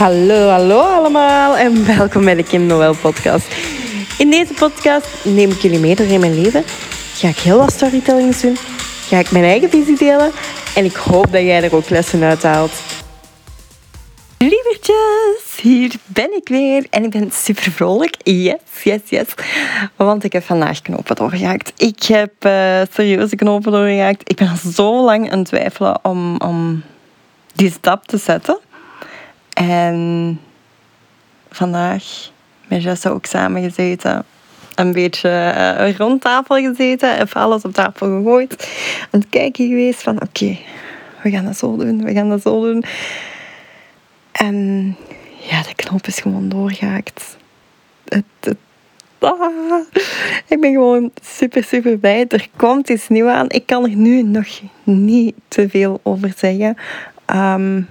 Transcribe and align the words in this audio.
Hallo, 0.00 0.48
hallo 0.48 0.80
allemaal 0.80 1.56
en 1.56 1.86
welkom 1.96 2.24
bij 2.24 2.34
de 2.34 2.42
Kim 2.42 2.66
Noël 2.66 2.94
podcast. 2.94 3.46
In 4.18 4.30
deze 4.30 4.54
podcast 4.54 5.24
neem 5.24 5.50
ik 5.50 5.60
jullie 5.60 5.78
mee 5.78 5.94
door 5.94 6.06
in 6.06 6.20
mijn 6.20 6.40
leven. 6.40 6.64
Ga 7.14 7.28
ik 7.28 7.38
heel 7.38 7.58
wat 7.58 7.72
storytellings 7.72 8.40
doen. 8.40 8.56
Ga 9.08 9.18
ik 9.18 9.30
mijn 9.30 9.44
eigen 9.44 9.70
visie 9.70 9.96
delen. 9.96 10.30
En 10.74 10.84
ik 10.84 10.94
hoop 10.94 11.32
dat 11.32 11.42
jij 11.42 11.62
er 11.62 11.74
ook 11.74 11.88
lessen 11.88 12.22
uit 12.22 12.42
haalt. 12.42 12.72
Lievertjes, 14.38 15.60
hier 15.62 15.94
ben 16.06 16.36
ik 16.36 16.48
weer 16.48 16.86
en 16.90 17.04
ik 17.04 17.10
ben 17.10 17.30
super 17.32 17.72
vrolijk. 17.72 18.16
Yes, 18.22 18.82
yes, 18.82 19.00
yes. 19.08 19.26
Want 19.96 20.24
ik 20.24 20.32
heb 20.32 20.44
vandaag 20.44 20.82
knopen 20.82 21.16
doorgehaakt. 21.16 21.72
Ik 21.76 22.02
heb 22.02 22.32
uh, 22.46 22.80
serieuze 22.92 23.36
knopen 23.36 23.72
doorgehaakt. 23.72 24.30
Ik 24.30 24.36
ben 24.36 24.48
al 24.48 24.72
zo 24.72 25.04
lang 25.04 25.32
aan 25.32 25.38
het 25.38 25.48
twijfelen 25.48 25.98
om, 26.02 26.36
om 26.36 26.82
die 27.54 27.70
stap 27.70 28.06
te 28.06 28.18
zetten. 28.18 28.58
En 29.54 30.40
vandaag 31.50 32.30
met 32.68 32.82
Jesse 32.82 33.10
ook 33.10 33.26
samen 33.26 33.62
gezeten. 33.62 34.24
Een 34.74 34.92
beetje 34.92 35.28
uh, 35.78 35.96
rond 35.96 36.20
tafel 36.20 36.56
gezeten. 36.56 37.20
Even 37.20 37.40
alles 37.40 37.62
op 37.62 37.72
tafel 37.72 38.06
gegooid. 38.06 38.68
Aan 39.10 39.20
het 39.20 39.28
kijken 39.28 39.68
geweest 39.68 40.02
van 40.02 40.22
oké, 40.22 40.58
we 41.22 41.30
gaan 41.30 41.44
dat 41.44 41.56
zo 41.56 41.76
doen. 41.76 42.04
We 42.04 42.12
gaan 42.12 42.28
dat 42.28 42.42
zo 42.42 42.60
doen. 42.60 42.84
En 44.32 44.96
ja, 45.50 45.62
de 45.62 45.74
knop 45.74 46.06
is 46.06 46.20
gewoon 46.20 46.48
doorgehaakt. 46.48 47.36
Het, 48.08 48.24
het, 48.40 48.56
ah, 49.18 49.82
ik 50.46 50.60
ben 50.60 50.72
gewoon 50.72 51.10
super, 51.22 51.64
super 51.64 51.98
blij. 51.98 52.24
Er 52.28 52.48
komt 52.56 52.88
iets 52.88 53.08
nieuws 53.08 53.30
aan. 53.30 53.50
Ik 53.50 53.66
kan 53.66 53.84
er 53.84 53.96
nu 53.96 54.22
nog 54.22 54.46
niet 54.82 55.34
te 55.48 55.68
veel 55.68 56.00
over 56.02 56.32
zeggen. 56.36 56.76
Um, 57.26 57.88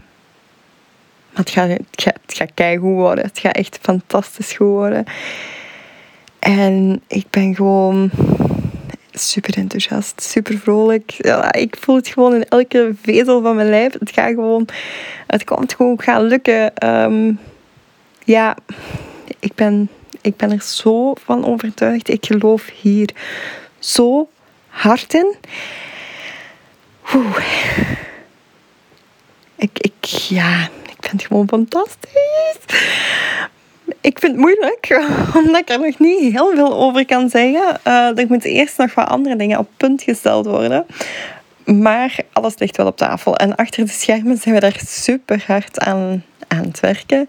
het 1.40 1.50
gaat, 1.50 1.70
het 1.70 1.86
gaat, 1.92 2.20
gaat 2.28 2.52
keigoed 2.54 2.96
worden. 2.96 3.24
Het 3.24 3.40
gaat 3.40 3.56
echt 3.56 3.80
fantastisch 3.82 4.58
worden. 4.58 5.06
En 6.40 7.02
ik 7.08 7.26
ben 7.30 7.56
gewoon 7.56 8.12
super 9.12 9.58
enthousiast, 9.58 10.22
super 10.22 10.58
vrolijk. 10.58 11.12
Ja, 11.18 11.54
ik 11.54 11.78
voel 11.80 11.96
het 11.96 12.08
gewoon 12.08 12.34
in 12.34 12.48
elke 12.48 12.94
vezel 13.02 13.42
van 13.42 13.56
mijn 13.56 13.70
lijf. 13.70 13.94
Het 14.00 14.12
gaat 14.12 14.30
gewoon, 14.30 14.68
het 15.28 15.44
komt 15.44 15.74
gewoon 15.74 16.02
gaan 16.02 16.24
lukken. 16.24 16.76
Ehm, 16.76 17.32
ja, 18.24 18.58
ik 19.40 19.56
ben, 19.56 19.90
ik 20.22 20.36
ben 20.36 20.52
er 20.52 20.62
zo 20.62 21.14
van 21.14 21.46
overtuigd. 21.46 22.10
Ik 22.10 22.26
geloof 22.26 22.70
hier 22.82 23.10
zo 23.80 24.30
hard 24.68 25.14
in. 25.14 25.36
Oeh. 27.16 27.38
Ik, 29.56 29.80
ik, 29.80 30.06
ja, 30.06 30.70
ik 31.00 31.06
vind 31.10 31.22
het 31.22 31.26
gewoon 31.26 31.48
fantastisch. 31.48 32.60
Ik 34.02 34.20
vind 34.20 34.32
het 34.32 34.42
moeilijk, 34.42 34.88
omdat 35.46 35.62
ik 35.62 35.70
er 35.70 35.80
nog 35.80 36.00
niet 36.00 36.32
heel 36.32 36.52
veel 36.56 36.74
over 36.74 37.06
kan 37.06 37.30
zeggen. 37.30 37.80
Uh, 37.88 38.18
er 38.18 38.26
moeten 38.28 38.50
eerst 38.50 38.78
nog 38.78 38.94
wat 38.94 39.08
andere 39.08 39.36
dingen 39.36 39.60
op 39.60 39.70
punt 39.78 40.04
gesteld 40.04 40.46
worden. 40.46 40.86
Maar 41.66 42.16
alles 42.34 42.58
ligt 42.58 42.78
wel 42.78 42.88
op 42.88 42.98
tafel. 42.98 43.36
En 43.36 43.56
achter 43.56 43.86
de 43.86 43.92
schermen 43.92 44.38
zijn 44.38 44.56
we 44.56 44.62
daar 44.62 44.80
super 44.86 45.44
hard 45.48 45.80
aan, 45.80 46.24
aan 46.48 46.64
het 46.64 46.80
werken. 46.80 47.26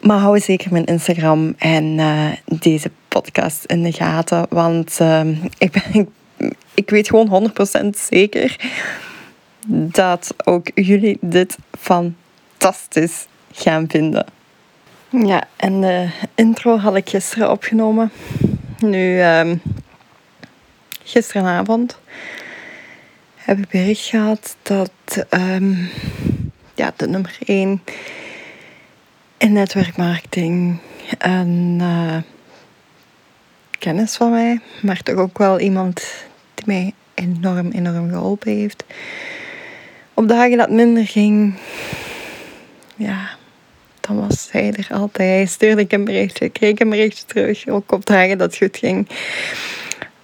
Maar 0.00 0.18
hou 0.18 0.40
zeker 0.40 0.72
mijn 0.72 0.84
Instagram 0.84 1.54
en 1.58 1.84
uh, 1.84 2.32
deze 2.44 2.90
podcast 3.08 3.64
in 3.64 3.82
de 3.82 3.92
gaten. 3.92 4.46
Want 4.48 4.98
uh, 5.02 5.20
ik, 5.58 5.76
ik, 5.92 6.08
ik 6.74 6.90
weet 6.90 7.08
gewoon 7.08 7.52
100% 7.94 7.98
zeker 7.98 8.56
dat 9.68 10.34
ook 10.44 10.70
jullie 10.74 11.18
dit 11.20 11.58
van 11.78 12.14
fantastisch 12.58 13.26
gaan 13.52 13.88
vinden. 13.88 14.26
Ja, 15.10 15.44
en 15.56 15.80
de 15.80 16.08
intro 16.34 16.78
had 16.78 16.96
ik 16.96 17.08
gisteren 17.08 17.50
opgenomen. 17.50 18.10
Nu, 18.78 19.22
um, 19.22 19.62
gisteravond 21.04 21.98
heb 23.36 23.58
ik 23.58 23.68
bericht 23.68 24.06
gehad 24.06 24.56
dat 24.62 24.90
um, 25.30 25.90
ja, 26.74 26.92
de 26.96 27.08
nummer 27.08 27.38
1 27.44 27.82
in 29.38 29.52
netwerkmarketing 29.52 30.78
een 31.18 31.78
uh, 31.80 32.16
kennis 33.78 34.16
van 34.16 34.30
mij, 34.30 34.60
maar 34.82 35.02
toch 35.02 35.16
ook 35.16 35.38
wel 35.38 35.60
iemand 35.60 36.24
die 36.54 36.66
mij 36.66 36.92
enorm, 37.14 37.70
enorm 37.70 38.10
geholpen 38.10 38.52
heeft. 38.52 38.84
Op 40.14 40.28
dagen 40.28 40.56
dat 40.56 40.70
minder 40.70 41.06
ging, 41.06 41.54
ja, 42.98 43.28
dan 44.00 44.20
was 44.28 44.48
hij 44.50 44.72
er 44.72 44.96
altijd. 44.96 45.50
Stuurde 45.50 45.80
ik 45.80 45.92
een 45.92 46.04
berichtje, 46.04 46.48
kreeg 46.48 46.70
ik 46.70 46.80
een 46.80 46.90
berichtje 46.90 47.24
terug. 47.24 47.68
Ook 47.68 47.92
op 47.92 48.06
dagen 48.06 48.38
dat 48.38 48.50
het 48.50 48.58
goed 48.58 48.76
ging. 48.76 49.08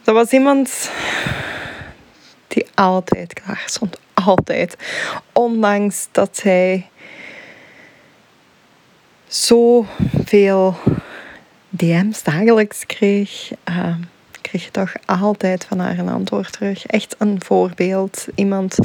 Dat 0.02 0.14
was 0.14 0.30
iemand 0.30 0.90
die 2.48 2.66
altijd 2.74 3.32
klaar 3.32 3.62
stond. 3.66 3.98
Altijd. 4.14 4.76
Ondanks 5.32 6.08
dat 6.12 6.40
hij 6.42 6.88
zoveel 9.26 10.76
DM's 11.68 12.22
dagelijks 12.22 12.86
kreeg, 12.86 13.50
uh, 13.68 13.96
kreeg 14.40 14.64
je 14.64 14.70
toch 14.70 14.92
altijd 15.04 15.64
van 15.64 15.78
haar 15.78 15.98
een 15.98 16.08
antwoord 16.08 16.52
terug. 16.52 16.86
Echt 16.86 17.14
een 17.18 17.42
voorbeeld. 17.44 18.26
Iemand 18.34 18.78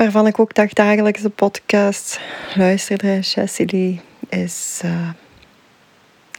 waarvan 0.00 0.26
ik 0.26 0.38
ook 0.38 0.74
dagelijks 0.74 1.22
de 1.22 1.28
podcast 1.28 2.20
luisterde. 2.54 3.18
Jessie 3.18 4.00
is 4.28 4.80
uh, 4.84 5.08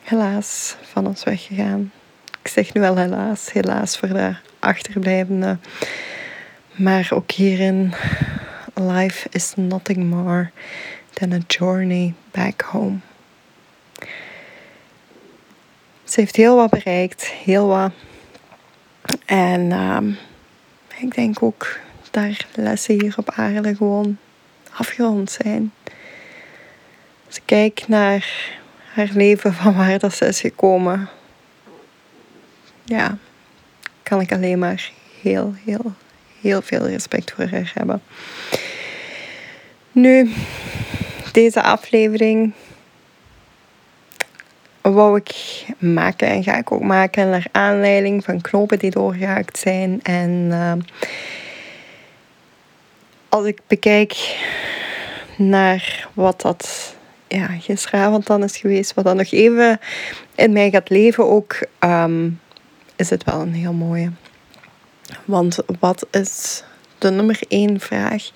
helaas 0.04 0.76
van 0.82 1.08
ons 1.08 1.24
weggegaan. 1.24 1.92
Ik 2.42 2.48
zeg 2.48 2.74
nu 2.74 2.82
wel 2.82 2.98
helaas, 2.98 3.52
helaas 3.52 3.98
voor 3.98 4.08
de 4.08 4.36
achterblijvenden. 4.60 5.62
Maar 6.76 7.10
ook 7.14 7.32
hierin, 7.32 7.94
life 8.74 9.28
is 9.32 9.54
nothing 9.56 10.10
more 10.10 10.52
than 11.14 11.32
a 11.32 11.40
journey 11.48 12.14
back 12.32 12.62
home. 12.62 12.98
Ze 16.04 16.20
heeft 16.20 16.36
heel 16.36 16.56
wat 16.56 16.70
bereikt, 16.70 17.26
heel 17.26 17.68
wat. 17.68 17.92
En 19.26 19.62
uh, 19.62 19.98
ik 20.98 21.16
denk 21.16 21.44
ook 21.44 21.80
daar 22.12 22.48
lessen 22.56 23.02
hier 23.02 23.14
op 23.18 23.32
aarde 23.32 23.76
gewoon 23.76 24.18
afgerond 24.74 25.32
zijn. 25.32 25.74
Als 27.28 27.36
ik 27.36 27.44
kijk 27.46 27.84
naar 27.88 28.50
haar 28.94 29.10
leven, 29.14 29.54
van 29.54 29.76
waar 29.76 30.00
dat 30.00 30.14
ze 30.14 30.26
is 30.26 30.42
gekomen, 30.42 31.10
ja, 32.84 33.18
kan 34.04 34.22
ik 34.22 34.32
alleen 34.32 34.60
maar 34.60 34.92
heel, 35.22 35.54
heel, 35.66 35.94
heel 36.42 36.62
veel 36.62 36.88
respect 36.88 37.32
voor 37.32 37.48
haar 37.48 37.72
hebben. 37.74 38.02
Nu, 39.92 40.32
deze 41.32 41.62
aflevering 41.62 42.54
wou 44.82 45.18
ik 45.18 45.36
maken 45.78 46.28
en 46.28 46.44
ga 46.44 46.58
ik 46.58 46.72
ook 46.72 46.82
maken 46.82 47.30
naar 47.30 47.46
aanleiding 47.52 48.24
van 48.24 48.42
knopen 48.42 48.80
die 48.80 48.92
doorgehaakt 48.92 49.58
zijn 49.58 50.00
en 50.02 50.30
uh, 50.50 50.74
als 53.32 53.46
ik 53.46 53.60
bekijk 53.68 54.40
naar 55.38 56.10
wat 56.14 56.42
dat 56.42 56.96
ja, 57.28 57.48
gisteravond 57.48 58.28
dan 58.28 58.44
is 58.44 58.58
geweest, 58.58 58.94
wat 58.94 59.06
dan 59.06 59.18
nog 59.18 59.32
even 59.32 59.80
in 60.36 60.52
mij 60.52 60.70
gaat 60.70 60.90
leven 60.90 61.30
ook, 61.30 61.68
ehm, 61.80 62.30
is 62.96 63.10
het 63.10 63.24
wel 63.24 63.42
een 63.42 63.54
heel 63.54 63.74
mooie. 63.74 64.12
Want 65.26 65.58
wat 65.80 66.08
is 66.12 66.64
de 66.98 67.12
nummer 67.12 67.40
één 67.48 67.80
vraag 67.80 68.32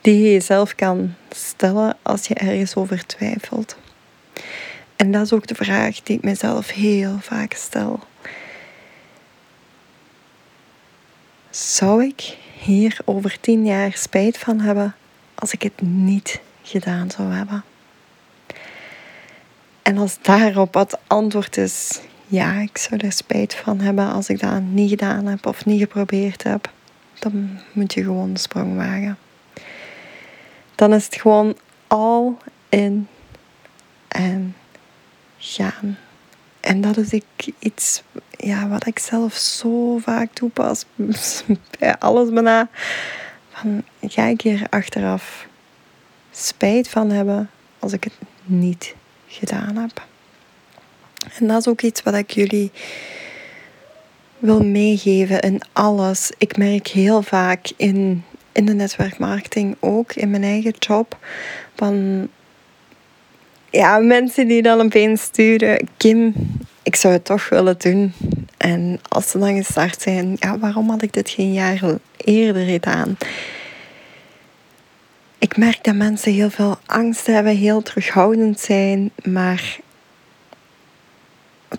die 0.00 0.22
je 0.22 0.32
jezelf 0.32 0.74
kan 0.74 1.14
stellen 1.30 1.96
als 2.02 2.26
je 2.26 2.34
ergens 2.34 2.74
over 2.74 3.06
twijfelt? 3.06 3.76
En 4.96 5.10
dat 5.12 5.22
is 5.22 5.32
ook 5.32 5.46
de 5.46 5.54
vraag 5.54 6.02
die 6.02 6.16
ik 6.16 6.22
mezelf 6.22 6.70
heel 6.70 7.18
vaak 7.20 7.52
stel. 7.52 8.00
Zou 11.50 12.04
ik 12.04 12.36
hier 12.58 12.98
over 13.04 13.40
tien 13.40 13.66
jaar 13.66 13.92
spijt 13.92 14.38
van 14.38 14.60
hebben 14.60 14.94
als 15.34 15.52
ik 15.52 15.62
het 15.62 15.80
niet 15.82 16.40
gedaan 16.62 17.10
zou 17.10 17.32
hebben? 17.32 17.64
En 19.82 19.98
als 19.98 20.18
daarop 20.22 20.74
het 20.74 20.98
antwoord 21.06 21.56
is 21.56 22.00
ja, 22.26 22.52
ik 22.52 22.78
zou 22.78 23.00
er 23.00 23.12
spijt 23.12 23.54
van 23.54 23.80
hebben 23.80 24.12
als 24.12 24.28
ik 24.28 24.40
dat 24.40 24.62
niet 24.62 24.90
gedaan 24.90 25.26
heb 25.26 25.46
of 25.46 25.64
niet 25.64 25.80
geprobeerd 25.80 26.42
heb, 26.42 26.70
dan 27.18 27.58
moet 27.72 27.94
je 27.94 28.02
gewoon 28.02 28.32
de 28.32 28.40
sprong 28.40 28.76
wagen. 28.76 29.18
Dan 30.74 30.94
is 30.94 31.04
het 31.04 31.14
gewoon 31.14 31.56
al 31.86 32.38
in 32.68 33.08
en 34.08 34.56
gaan. 35.38 35.98
En 36.66 36.80
dat 36.80 36.96
is 36.96 37.12
ik 37.12 37.52
iets 37.58 38.02
ja, 38.30 38.68
wat 38.68 38.86
ik 38.86 38.98
zelf 38.98 39.34
zo 39.34 39.98
vaak 39.98 40.32
toepas. 40.32 40.84
Bij 41.78 41.98
alles 41.98 42.30
bijna. 42.30 42.68
Van, 43.50 43.82
ga 44.00 44.24
ik 44.24 44.40
hier 44.40 44.66
achteraf 44.70 45.46
spijt 46.30 46.88
van 46.88 47.10
hebben 47.10 47.50
als 47.78 47.92
ik 47.92 48.04
het 48.04 48.12
niet 48.44 48.94
gedaan 49.26 49.76
heb. 49.76 50.06
En 51.38 51.46
dat 51.46 51.58
is 51.60 51.68
ook 51.68 51.82
iets 51.82 52.02
wat 52.02 52.14
ik 52.14 52.30
jullie 52.30 52.70
wil 54.38 54.64
meegeven 54.64 55.40
in 55.40 55.60
alles. 55.72 56.32
Ik 56.38 56.56
merk 56.56 56.88
heel 56.88 57.22
vaak 57.22 57.70
in, 57.76 58.24
in 58.52 58.64
de 58.64 58.74
netwerkmarketing, 58.74 59.76
ook 59.80 60.12
in 60.12 60.30
mijn 60.30 60.44
eigen 60.44 60.74
job, 60.78 61.18
van 61.74 62.28
ja, 63.70 63.98
mensen 63.98 64.48
die 64.48 64.62
dan 64.62 64.80
opeens 64.80 65.22
sturen, 65.22 65.88
Kim, 65.96 66.34
ik 66.96 67.02
zou 67.02 67.14
het 67.14 67.24
toch 67.24 67.48
willen 67.48 67.78
doen. 67.78 68.12
En 68.56 69.00
als 69.08 69.30
ze 69.30 69.38
dan 69.38 69.56
gestart 69.56 70.02
zijn, 70.02 70.36
ja, 70.38 70.58
waarom 70.58 70.90
had 70.90 71.02
ik 71.02 71.12
dit 71.12 71.30
geen 71.30 71.52
jaar 71.52 71.80
eerder 72.16 72.64
gedaan? 72.64 73.16
Ik 75.38 75.56
merk 75.56 75.84
dat 75.84 75.94
mensen 75.94 76.32
heel 76.32 76.50
veel 76.50 76.78
angst 76.86 77.26
hebben, 77.26 77.56
heel 77.56 77.82
terughoudend 77.82 78.60
zijn, 78.60 79.10
maar 79.24 79.78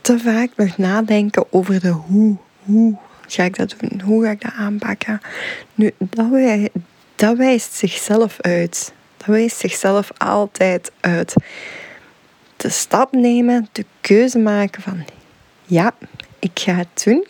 te 0.02 0.20
vaak 0.20 0.50
nog 0.56 0.78
nadenken 0.78 1.54
over 1.54 1.80
de 1.80 1.90
hoe. 1.90 2.38
Hoe 2.64 2.98
ga 3.28 3.44
ik 3.44 3.58
dat 3.58 3.76
doen? 3.80 4.02
Hoe 4.02 4.24
ga 4.24 4.32
ik 4.32 4.42
dat 4.42 4.54
aanpakken? 4.58 5.22
Nu, 5.76 5.92
dat, 5.98 6.30
wij, 6.30 6.70
dat 7.16 7.38
wijst 7.38 7.74
zichzelf 7.74 8.42
uit. 8.42 8.94
Dat 9.18 9.28
wijst 9.28 9.58
zichzelf 9.58 10.10
altijd 10.18 10.92
uit. 11.00 11.34
De 12.58 12.70
stap 12.70 13.12
nemen, 13.12 13.68
de 13.72 13.86
keuze 14.02 14.38
maken 14.38 14.82
van 14.82 15.06
ja, 15.66 15.94
ik 16.40 16.60
ga 16.60 16.74
het 16.74 17.04
doen. 17.04 17.28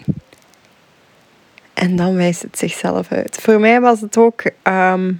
En 1.74 1.96
dan 1.96 2.16
wijst 2.16 2.42
het 2.42 2.58
zichzelf 2.58 3.12
uit. 3.12 3.38
Voor 3.42 3.60
mij 3.60 3.82
was 3.82 4.02
het 4.02 4.18
ook. 4.18 4.44
Ehm, 4.62 5.14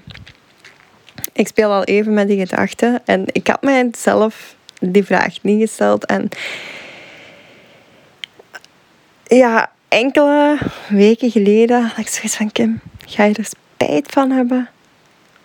ik 1.34 1.48
speel 1.48 1.72
al 1.72 1.84
even 1.84 2.14
met 2.14 2.28
die 2.28 2.46
gedachten. 2.46 3.02
En 3.06 3.24
ik 3.32 3.48
had 3.48 3.62
mij 3.62 3.90
zelf 3.98 4.56
die 4.80 5.04
vraag 5.04 5.44
niet 5.44 5.62
gesteld. 5.62 6.06
En 6.06 6.30
ja, 9.24 9.72
enkele 9.88 10.58
weken 10.90 11.32
geleden 11.32 11.82
had 11.84 11.98
ik 11.98 12.08
zoiets 12.08 12.36
van: 12.36 12.52
Kim, 12.52 12.80
ga 13.06 13.24
je 13.24 13.34
er 13.34 13.46
spijt 13.46 14.12
van 14.12 14.32
hebben? 14.32 14.70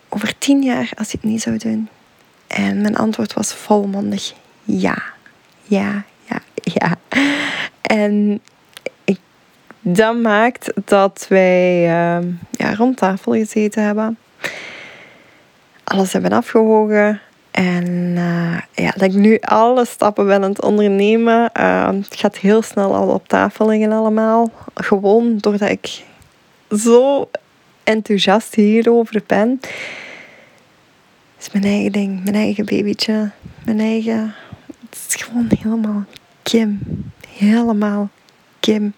Over 0.09 0.37
tien 0.37 0.61
jaar 0.61 0.91
als 0.97 1.07
ik 1.07 1.21
het 1.21 1.31
niet 1.31 1.41
zou 1.41 1.57
doen? 1.57 1.89
En 2.47 2.81
mijn 2.81 2.95
antwoord 2.95 3.33
was 3.33 3.53
volmondig: 3.53 4.33
ja, 4.63 5.03
ja, 5.63 6.03
ja, 6.25 6.39
ja. 6.79 6.95
En 7.81 8.41
ik, 9.03 9.19
dat 9.79 10.15
maakt 10.15 10.73
dat 10.85 11.25
wij 11.29 11.81
uh, 11.81 12.27
ja, 12.51 12.75
rond 12.75 12.97
tafel 12.97 13.31
gezeten 13.31 13.83
hebben. 13.83 14.17
Alles 15.83 16.13
hebben 16.13 16.31
afgewogen. 16.31 17.21
En 17.51 17.87
uh, 18.15 18.59
ja, 18.71 18.91
dat 18.91 19.01
ik 19.01 19.13
nu 19.13 19.37
alle 19.41 19.85
stappen 19.85 20.25
ben 20.25 20.43
aan 20.43 20.49
het 20.49 20.61
ondernemen. 20.61 21.49
Uh, 21.57 21.87
het 21.87 22.15
gaat 22.15 22.37
heel 22.37 22.61
snel 22.61 22.95
al 22.95 23.07
op 23.07 23.27
tafel 23.27 23.67
liggen 23.67 23.91
allemaal. 23.91 24.51
Gewoon 24.73 25.37
doordat 25.37 25.69
ik 25.69 26.03
zo 26.77 27.29
enthousiast 27.83 28.55
hierover 28.55 29.21
ben. 29.27 29.59
Het 31.35 31.47
is 31.47 31.51
mijn 31.51 31.73
eigen 31.73 31.91
ding, 31.91 32.23
mijn 32.23 32.35
eigen 32.35 32.65
babytje, 32.65 33.31
mijn 33.65 33.79
eigen... 33.79 34.35
Het 34.93 35.15
is 35.15 35.23
gewoon 35.23 35.49
helemaal 35.59 36.03
Kim. 36.43 36.79
Helemaal 37.27 38.09
Kim. 38.59 38.93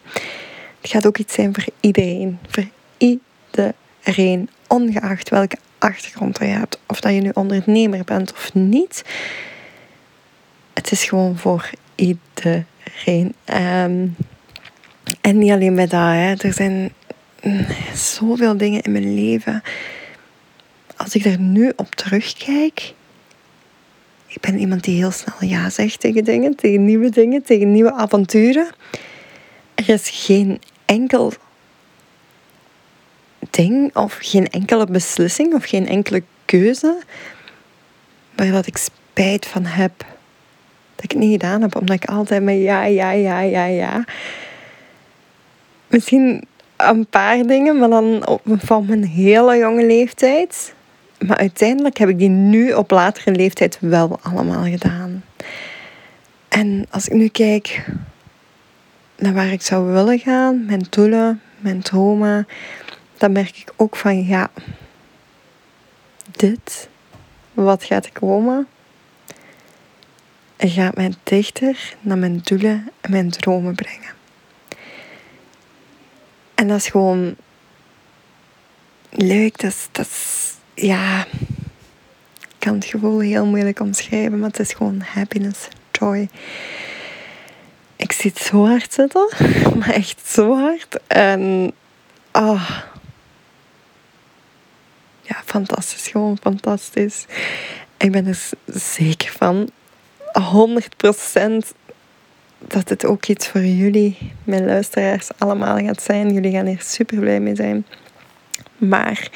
Het 0.81 0.91
gaat 0.91 1.07
ook 1.07 1.17
iets 1.17 1.33
zijn 1.33 1.53
voor 1.53 1.65
iedereen. 1.79 2.39
Voor 2.47 2.67
iedereen. 2.97 4.49
Ongeacht 4.67 5.29
welke 5.29 5.57
achtergrond 5.77 6.37
je 6.37 6.45
hebt. 6.45 6.79
Of 6.85 6.99
dat 6.99 7.13
je 7.13 7.21
nu 7.21 7.31
ondernemer 7.33 8.03
bent 8.03 8.33
of 8.33 8.53
niet. 8.53 9.03
Het 10.73 10.91
is 10.91 11.03
gewoon 11.03 11.37
voor 11.37 11.69
iedereen. 11.95 13.33
Ehm, 13.43 14.07
en 15.21 15.37
niet 15.37 15.51
alleen 15.51 15.75
bij 15.75 15.87
dat. 15.87 15.99
Hè. 15.99 16.33
Er 16.33 16.53
zijn 16.53 16.93
zoveel 17.93 18.57
dingen 18.57 18.81
in 18.81 18.91
mijn 18.91 19.13
leven. 19.13 19.63
Als 20.95 21.15
ik 21.15 21.25
er 21.25 21.39
nu 21.39 21.73
op 21.75 21.95
terugkijk. 21.95 22.93
Ik 24.35 24.41
ben 24.41 24.59
iemand 24.59 24.83
die 24.83 24.95
heel 24.95 25.11
snel 25.11 25.49
ja 25.49 25.69
zegt 25.69 25.99
tegen 25.99 26.23
dingen, 26.23 26.55
tegen 26.55 26.85
nieuwe 26.85 27.09
dingen, 27.09 27.43
tegen 27.43 27.71
nieuwe 27.71 27.93
avonturen. 27.93 28.67
Er 29.75 29.89
is 29.89 30.09
geen 30.09 30.59
enkel 30.85 31.33
ding 33.49 33.95
of 33.95 34.17
geen 34.21 34.47
enkele 34.47 34.85
beslissing 34.85 35.53
of 35.53 35.65
geen 35.65 35.87
enkele 35.87 36.23
keuze 36.45 37.03
waar 38.35 38.67
ik 38.67 38.77
spijt 38.77 39.45
van 39.45 39.65
heb. 39.65 39.93
Dat 40.95 41.03
ik 41.03 41.11
het 41.11 41.19
niet 41.19 41.41
gedaan 41.41 41.61
heb, 41.61 41.75
omdat 41.75 41.95
ik 41.95 42.05
altijd 42.05 42.43
met 42.43 42.57
ja, 42.61 42.83
ja, 42.83 43.11
ja, 43.11 43.39
ja, 43.39 43.65
ja. 43.65 44.03
Misschien 45.87 46.47
een 46.77 47.05
paar 47.05 47.43
dingen, 47.43 47.79
maar 47.79 47.89
dan 47.89 48.39
van 48.45 48.85
mijn 48.85 49.05
hele 49.05 49.57
jonge 49.57 49.85
leeftijd. 49.85 50.74
Maar 51.19 51.37
uiteindelijk 51.37 51.97
heb 51.97 52.09
ik 52.09 52.17
die 52.17 52.29
nu 52.29 52.73
op 52.73 52.91
latere 52.91 53.31
leeftijd 53.31 53.77
wel 53.81 54.19
allemaal 54.21 54.63
gedaan. 54.63 55.23
En 56.47 56.85
als 56.89 57.07
ik 57.07 57.13
nu 57.13 57.27
kijk 57.27 57.85
naar 59.17 59.33
waar 59.33 59.51
ik 59.51 59.61
zou 59.61 59.85
willen 59.85 60.19
gaan, 60.19 60.65
mijn 60.65 60.85
doelen, 60.89 61.41
mijn 61.59 61.81
dromen, 61.81 62.47
dan 63.17 63.31
merk 63.31 63.57
ik 63.57 63.73
ook 63.75 63.95
van 63.95 64.25
ja, 64.25 64.49
dit, 66.31 66.89
wat 67.53 67.83
gaat 67.83 68.05
er 68.05 68.11
komen, 68.11 68.67
gaat 70.57 70.95
mij 70.95 71.13
dichter 71.23 71.95
naar 72.01 72.17
mijn 72.17 72.39
doelen 72.43 72.91
en 73.01 73.11
mijn 73.11 73.29
dromen 73.29 73.75
brengen. 73.75 74.13
En 76.55 76.67
dat 76.67 76.77
is 76.77 76.87
gewoon 76.87 77.35
leuk, 79.09 79.59
dat 79.59 79.71
is, 79.71 79.87
dat 79.91 80.05
is 80.05 80.34
ja, 80.75 81.25
ik 82.41 82.55
kan 82.59 82.73
het 82.73 82.85
gevoel 82.85 83.19
heel 83.19 83.45
moeilijk 83.45 83.79
omschrijven, 83.79 84.39
maar 84.39 84.49
het 84.49 84.59
is 84.59 84.73
gewoon 84.73 85.01
happiness, 85.01 85.67
joy. 85.91 86.29
Ik 87.95 88.11
zit 88.11 88.37
zo 88.37 88.65
hard 88.65 88.93
zitten, 88.93 89.29
maar 89.79 89.89
echt 89.89 90.27
zo 90.27 90.55
hard. 90.59 90.99
En 91.07 91.73
oh, 92.31 92.69
ja, 95.21 95.41
fantastisch. 95.45 96.07
Gewoon 96.07 96.37
fantastisch. 96.41 97.25
Ik 97.97 98.11
ben 98.11 98.27
er 98.27 98.49
zeker 98.65 99.31
van, 99.31 99.69
100% 100.39 100.41
dat 102.67 102.89
het 102.89 103.05
ook 103.05 103.25
iets 103.25 103.47
voor 103.47 103.61
jullie, 103.61 104.17
mijn 104.43 104.65
luisteraars, 104.65 105.29
allemaal 105.37 105.77
gaat 105.77 106.01
zijn. 106.01 106.33
Jullie 106.33 106.51
gaan 106.51 106.65
hier 106.65 106.81
super 106.81 107.19
blij 107.19 107.39
mee 107.39 107.55
zijn. 107.55 107.85
Maar 108.77 109.29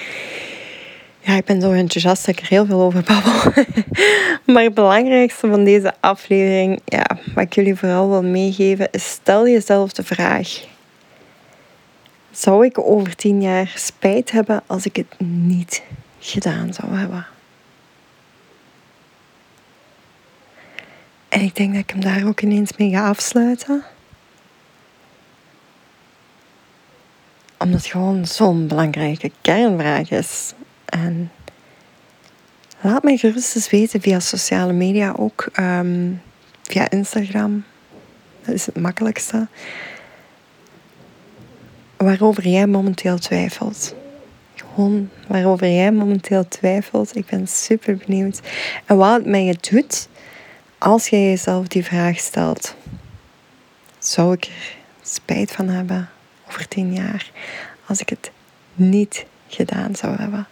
ja, 1.30 1.36
ik 1.36 1.46
ben 1.46 1.62
zo 1.62 1.72
enthousiast 1.72 2.26
dat 2.26 2.36
ik 2.36 2.42
er 2.42 2.50
heel 2.50 2.66
veel 2.66 2.82
over 2.82 3.04
babbel. 3.04 3.64
maar 4.54 4.64
het 4.64 4.74
belangrijkste 4.74 5.48
van 5.48 5.64
deze 5.64 5.94
aflevering, 6.00 6.82
ja, 6.86 7.06
wat 7.34 7.44
ik 7.44 7.54
jullie 7.54 7.76
vooral 7.76 8.10
wil 8.10 8.24
meegeven, 8.24 8.92
is 8.92 9.10
stel 9.10 9.48
jezelf 9.48 9.92
de 9.92 10.04
vraag. 10.04 10.66
Zou 12.32 12.66
ik 12.66 12.80
over 12.80 13.16
tien 13.16 13.42
jaar 13.42 13.72
spijt 13.76 14.32
hebben 14.32 14.62
als 14.66 14.86
ik 14.86 14.96
het 14.96 15.20
niet 15.20 15.82
gedaan 16.20 16.74
zou 16.74 16.96
hebben? 16.98 17.28
En 21.30 21.42
ik 21.42 21.56
denk 21.56 21.74
dat 21.74 21.82
ik 21.82 21.90
hem 21.90 22.02
daar 22.02 22.28
ook 22.28 22.42
ineens 22.42 22.78
mee 22.78 22.90
ga 22.90 23.08
afsluiten. 23.08 23.84
Omdat 27.58 27.80
het 27.80 27.92
gewoon 27.92 28.26
zo'n 28.26 28.68
belangrijke 28.68 29.32
kernvraag 29.42 30.12
is. 30.12 30.54
En 30.90 31.32
laat 32.82 33.04
mij 33.04 33.18
gerust 33.18 33.56
eens 33.56 33.70
weten 33.70 34.02
via 34.02 34.20
sociale 34.20 34.74
media 34.74 35.14
ook. 35.18 35.50
Ehm, 35.54 36.12
via 36.62 36.90
Instagram. 36.90 37.64
Dat 38.46 38.56
is 38.56 38.66
het 38.66 38.78
makkelijkste. 38.78 39.48
Waarover 41.98 42.48
jij 42.48 42.68
momenteel 42.68 43.18
twijfelt. 43.18 43.96
Gewoon 44.56 45.10
waarover 45.28 45.68
jij 45.68 45.92
momenteel 45.92 46.48
twijfelt. 46.48 47.16
Ik 47.16 47.26
ben 47.26 47.48
super 47.48 47.98
benieuwd. 48.06 48.40
En 48.86 48.98
wat 48.98 49.16
het 49.16 49.26
mij 49.26 49.58
doet 49.70 50.08
als 50.78 51.08
jij 51.08 51.24
jezelf 51.24 51.68
die 51.68 51.84
vraag 51.84 52.20
stelt. 52.20 52.76
Zou 53.98 54.34
ik 54.34 54.46
er 54.46 54.78
spijt 55.02 55.52
van 55.52 55.68
hebben 55.68 56.10
over 56.48 56.68
tien 56.68 56.94
jaar 56.94 57.32
als 57.86 58.02
ik 58.02 58.10
het 58.10 58.32
niet 58.74 59.26
gedaan 59.48 59.96
zou 59.96 60.16
hebben? 60.16 60.48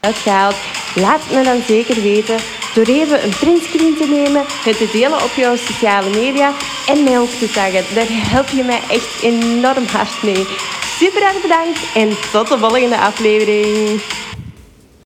Uitgehaald? 0.00 0.54
Laat 0.94 1.20
het 1.24 1.32
me 1.32 1.42
dan 1.42 1.62
zeker 1.66 2.02
weten 2.02 2.36
door 2.74 2.84
even 2.84 3.24
een 3.24 3.36
printscreen 3.40 3.96
te 3.96 4.06
nemen, 4.08 4.44
het 4.64 4.76
te 4.76 4.88
delen 4.92 5.22
op 5.22 5.32
jouw 5.36 5.56
sociale 5.56 6.10
media 6.10 6.52
en 6.86 7.04
mij 7.04 7.18
ook 7.18 7.30
te 7.30 7.50
taggen. 7.50 7.94
Daar 7.94 8.06
help 8.08 8.48
je 8.48 8.64
mij 8.64 8.80
echt 8.88 9.22
enorm 9.22 9.86
hard 9.86 10.22
mee. 10.22 10.46
Super 10.98 11.22
erg 11.22 11.42
bedankt 11.42 11.78
en 11.94 12.08
tot 12.32 12.48
de 12.48 12.58
volgende 12.58 12.98
aflevering. 12.98 14.00